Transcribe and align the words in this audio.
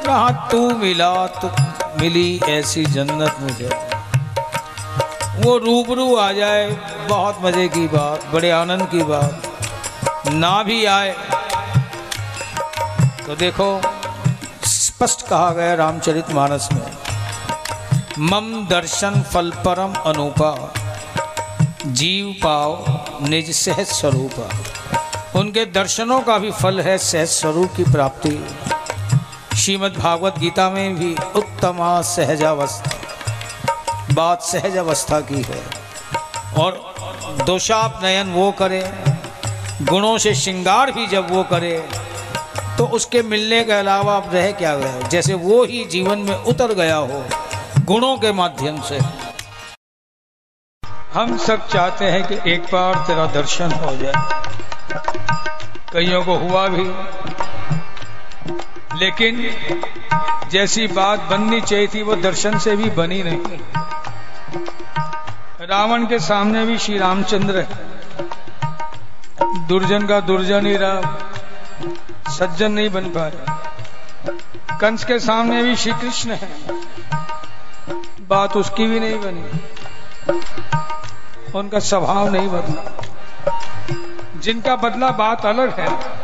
कहा 0.00 0.30
तू 0.50 0.58
मिला 0.76 1.26
तो 1.36 1.50
मिली 2.00 2.40
ऐसी 2.50 2.84
जन्नत 2.86 3.36
मुझे। 3.40 3.70
वो 5.36 5.56
रूबरू 5.58 6.14
आ 6.16 6.30
जाए, 6.32 6.66
बहुत 7.08 7.38
मज़े 7.42 7.66
की 7.68 7.86
बात, 7.88 8.24
बड़े 8.32 8.50
आनंद 8.52 8.88
की 8.88 9.02
बात। 9.04 10.28
ना 10.28 10.62
भी 10.62 10.84
आए 10.86 11.14
तो 13.26 13.36
देखो, 13.36 13.68
स्पष्ट 14.66 15.26
कहा 15.28 15.50
गया 15.52 15.74
रामचरित 15.76 16.30
मानस 16.34 16.68
में, 16.72 16.90
मम 18.22 18.66
दर्शन 18.70 19.22
फल 19.32 19.50
परम 19.66 19.94
अनुपा, 20.06 20.52
जीव 21.84 22.34
पाओ 22.42 23.28
निज 23.28 23.50
सहज 23.56 23.86
स्वरूपा 23.88 24.48
उनके 25.40 25.64
दर्शनों 25.72 26.20
का 26.22 26.38
भी 26.38 26.50
फल 26.52 26.80
है 26.80 26.98
सहज 27.00 27.28
स्वरूप 27.30 27.76
की 27.76 27.84
प्राप्ति। 27.92 28.38
श्रीमद् 29.60 29.94
भागवत 29.94 30.38
गीता 30.38 30.70
में 30.70 30.96
भी 30.96 31.16
उत्तमा 31.36 32.02
सहजावस्था 32.02 32.90
बात 34.14 34.42
सहज 34.42 34.76
अवस्था 34.76 35.22
की 35.22 35.42
है। 35.42 35.62
और 36.58 36.94
दोषाप 37.46 38.00
नयन 38.02 38.32
वो 38.32 38.52
करे, 38.52 38.92
गुणों 39.82 40.18
से 40.18 40.34
श्रृंगार 40.34 40.92
भी 40.92 41.06
जब 41.06 41.30
वो 41.30 41.42
करे 41.50 41.88
तो 42.78 42.88
उसके 42.88 43.24
मिलने 43.24 43.64
के 43.64 43.72
अलावा 43.72 44.16
अब 44.16 44.34
रह 44.34 44.52
क्या 44.52 44.76
गया? 44.76 45.08
जैसे 45.08 45.36
वो 45.36 45.64
ही 45.64 45.86
जीवन 45.86 46.20
में 46.20 46.34
उतर 46.34 46.74
गया 46.74 46.96
हो, 46.96 47.24
गुणों 47.84 48.16
के 48.16 48.32
माध्यम 48.32 48.82
से। 48.82 48.98
हम 51.12 51.38
सब 51.38 51.68
चाहते 51.68 52.06
हैं 52.06 52.28
कि 52.28 52.52
एक 52.52 52.62
बार 52.62 53.06
तेरा 53.06 53.32
दर्शन 53.32 53.74
हो 53.74 53.96
जाए। 53.96 54.12
कईयों 55.92 56.24
को 56.24 56.38
हुआ 56.38 56.68
भी 56.68 56.84
लेकिन 59.00 59.50
जैसी 60.50 60.86
बात 60.86 61.20
बननी 61.20 61.60
चाहिए 61.60 61.86
थी, 61.86 62.02
वो 62.02 62.16
दर्शन 62.16 62.58
से 62.58 62.76
भी 62.76 62.90
बनी 62.90 63.22
नहीं। 63.22 63.58
रावण 65.60 66.06
के 66.06 66.18
सामने 66.18 66.66
भी 66.66 66.78
श्री 66.78 66.98
रामचंद्र 66.98 67.58
है। 67.58 67.68
दुर्जन 69.66 70.06
का 70.06 70.20
दुर्जन 70.20 70.66
ही 70.66 70.76
रहा। 70.76 71.28
सज्जन 72.30 72.72
नहीं 72.72 72.90
बन 72.90 73.04
पाया 73.04 73.56
कंस 74.78 75.04
के 75.04 75.18
सामने 75.18 75.62
भी 75.62 75.76
श्री 75.76 75.92
कृष्ण 75.92 76.30
है। 76.30 76.48
बात 78.20 78.56
उसकी 78.56 78.86
भी 78.86 79.00
नहीं 79.00 79.20
बनी। 79.20 79.60
उनका 81.58 81.78
स्वभाव 81.78 82.28
नहीं 82.28 82.48
बदला। 82.48 83.00
जिनका 84.36 84.76
बदला 84.76 85.08
बात 85.08 85.46
अलग 85.46 85.80
है। 85.80 86.19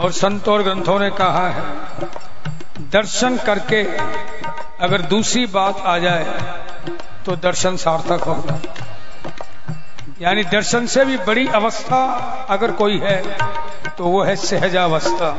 और 0.00 0.12
संतों 0.12 0.54
और 0.54 0.62
ग्रंथों 0.62 0.98
ने 0.98 1.10
कहा 1.10 1.48
है, 1.48 1.62
दर्शन 2.90 3.36
करके 3.38 3.82
अगर 4.84 5.02
दूसरी 5.08 5.44
बात 5.46 5.82
आ 5.86 5.96
जाए 5.98 6.24
तो 7.26 7.36
दर्शन 7.38 7.76
सार्थक 7.76 8.22
होगा। 8.22 8.58
यानी 10.22 10.44
दर्शन 10.44 10.86
से 10.86 11.04
भी 11.04 11.16
बड़ी 11.18 11.46
अवस्था 11.54 12.00
अगर 12.50 12.72
कोई 12.72 12.98
है 12.98 13.22
तो 13.98 14.04
वो 14.04 14.22
है 14.24 14.36
सहजावस्था 14.36 15.36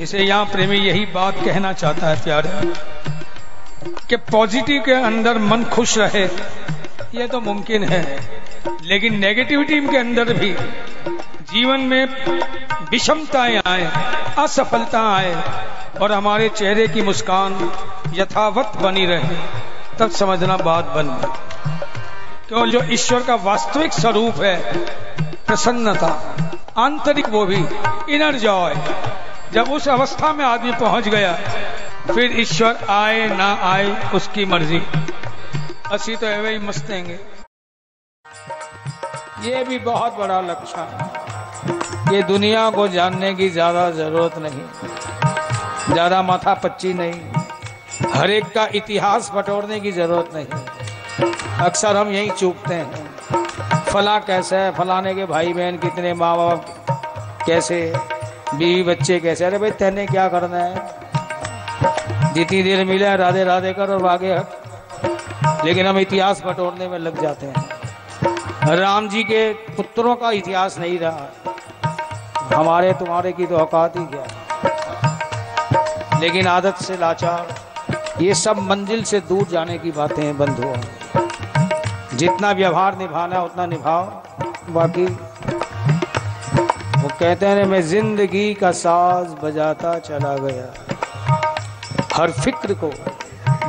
इसे 0.00 0.18
यहाँ 0.18 0.44
प्रेमी 0.44 0.76
यही 0.78 1.04
बात 1.06 1.34
कहना 1.36 1.72
चाहता 1.72 2.06
है, 2.06 2.22
प्यारे। 2.22 2.72
कि 4.08 4.16
पॉजिटिव 4.30 4.82
के 4.82 4.92
अंदर 5.02 5.38
मन 5.40 5.64
खुश 5.64 5.96
रहे, 5.98 6.24
ये 7.14 7.26
तो 7.26 7.40
मुमकिन 7.40 7.84
है। 7.84 8.02
लेकिन 8.82 9.18
नेगेटिविटी 9.18 9.80
के 9.82 9.98
अंदर 9.98 10.32
भी 10.32 10.52
जीवन 11.52 11.80
में 11.82 12.06
विषमताएँ 12.92 13.62
आए, 13.66 13.92
असफलता 14.38 15.16
आए, 15.16 15.34
और 16.02 16.12
हमारे 16.12 16.48
चेहरे 16.48 16.88
की 16.88 17.02
मुस्कान 17.02 17.72
यथावत 18.14 18.72
बनी 18.76 19.06
रहे, 19.06 19.36
तब 19.98 20.10
समझना 20.10 20.56
बात 20.56 20.84
बन 20.84 21.06
गई। 21.08 21.32
क्यों? 22.48 22.70
जो 22.70 22.82
ईश्वर 22.82 23.22
का 23.22 23.34
वास्तविक 23.34 23.92
स्वरूप 23.92 24.34
है, 24.42 24.78
प्रसन्नता, 25.46 26.36
आंतरिक 26.78 27.28
वो 27.28 27.46
भी, 27.46 27.64
इनर 28.14 28.34
जॉय। 28.34 28.74
जब 29.52 29.72
उस 29.72 29.88
अवस्था 29.88 30.32
में 30.32 30.44
आदमी 30.44 30.72
पहुँच 30.72 31.08
गया, 31.08 31.32
फिर 32.14 32.40
ईश्वर 32.40 32.76
आए 32.90 33.26
ना 33.28 33.54
आए, 33.54 34.10
उसकी 34.14 34.44
मर्ज़ी। 34.44 34.82
असी 35.92 36.16
तो 36.16 36.26
एवे 36.26 36.50
ही 36.50 36.58
मस्तेंगे 36.58 37.20
ये 39.40 39.64
भी 39.64 39.78
बहुत 39.78 40.12
बड़ा 40.12 40.40
लक्षण 40.40 40.82
है। 40.82 41.11
ये 42.12 42.22
दुनिया 42.22 42.68
को 42.70 42.86
जानने 42.88 43.32
की 43.34 43.48
ज़्यादा 43.50 43.90
ज़रूरत 43.90 44.38
नहीं। 44.38 45.92
ज़्यादा 45.92 46.22
माथा 46.22 46.54
पच्ची 46.54 46.92
नहीं। 46.94 48.12
हर 48.14 48.30
एक 48.30 48.44
का 48.54 48.66
इतिहास 48.74 49.30
बटोरने 49.34 49.80
की 49.80 49.92
ज़रूरत 49.92 50.30
नहीं। 50.34 50.46
अक्सर 51.66 51.96
हम 51.96 52.08
यही 52.08 52.30
चूकते 52.30 52.74
हैं। 52.74 53.84
फला 53.84 54.18
कैसे 54.20 54.56
है? 54.56 54.70
फलाने 54.72 55.14
के 55.14 55.24
भाई 55.26 55.52
बहन 55.52 55.76
कितने 55.78 56.14
माँ 56.14 56.36
बाप 56.36 57.44
कैसे 57.46 57.80
बीवी 58.54 58.82
बच्चे 58.82 59.18
कैसे 59.20 59.44
अरे 59.44 59.58
भाई, 59.58 59.70
तेने 59.72 60.06
क्या 60.06 60.28
करना 60.28 60.58
है? 60.58 62.32
जितनी 62.34 62.62
देर 62.62 62.84
मिले 62.84 63.16
राधे 63.16 63.44
राधे 63.44 63.72
कर 63.72 63.90
और 63.90 64.06
आगे 64.06 64.34
हट। 64.34 65.64
लेकिन 65.64 65.86
हम 65.86 65.98
इतिहास 65.98 66.42
बटोरने 66.46 66.88
में 66.88 66.98
लग 66.98 67.22
जाते 67.22 67.46
हैं। 67.46 68.76
राम 68.76 69.08
जी 69.08 69.22
के 69.24 69.52
पुत्रों 69.76 70.14
का 70.16 70.30
इतिहास 70.32 70.78
नहीं 70.78 70.98
रहा। 70.98 71.51
हमारे 72.54 72.92
तुम्हारे 72.94 73.32
की 73.32 73.46
तो 73.46 73.56
औकात 73.56 73.96
ही 73.96 74.04
क्या? 74.06 74.24
लेकिन 76.20 76.46
आदत 76.46 76.76
से 76.82 76.96
लाचार, 76.96 77.54
ये 78.20 78.34
सब 78.34 78.58
मंजिल 78.60 79.02
से 79.04 79.20
दूर 79.28 79.46
जाने 79.48 79.78
की 79.78 79.90
बातें 79.92 80.22
हैं 80.22 80.36
बंधुओं 80.38 80.74
जितना 82.14 82.50
व्यवहार 82.52 82.96
निभाना, 82.98 83.42
उतना 83.42 83.66
निभाओ। 83.66 84.04
बाकी 84.70 85.04
वो 87.02 87.08
कहते 87.10 87.46
हैं 87.46 87.64
मैं 87.66 87.80
ज़िंदगी 87.82 88.54
का 88.54 88.70
साज 88.72 89.34
बजाता 89.42 89.98
चला 90.00 90.36
गया। 90.38 90.66
हर 92.14 92.30
फ़िक्र 92.32 92.74
को 92.74 92.90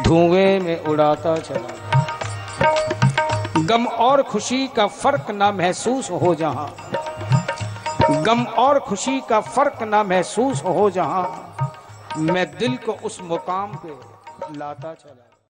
धुएँ 0.03 0.59
में 0.59 0.83
उड़ाता 0.83 1.35
चला 1.37 1.59
गया। 1.59 1.81
गम 3.67 3.85
और 3.85 4.23
खुशी 4.23 4.67
का 4.67 4.87
फ़र्क 4.87 5.31
ना 5.31 5.51
महसूस 5.53 6.11
हो 6.11 6.35
जहाँ। 6.35 6.67
गम 8.09 8.43
और 8.59 8.79
खुशी 8.79 9.19
का 9.29 9.39
फ़र्क 9.41 9.83
ना 9.83 10.03
महसूस 10.03 10.63
हो 10.63 10.89
जहाँ 10.91 12.15
मैं 12.17 12.45
दिल 12.57 12.75
को 12.77 12.93
उस 13.05 13.19
मुकाम 13.21 13.75
पे 13.75 13.93
लाता 14.57 14.93
चला। 14.93 15.32